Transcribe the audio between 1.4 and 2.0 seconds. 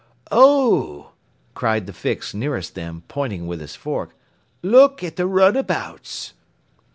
cried the